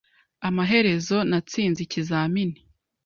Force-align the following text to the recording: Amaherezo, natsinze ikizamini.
Amaherezo, 0.47 1.17
natsinze 1.29 1.79
ikizamini. 1.85 2.59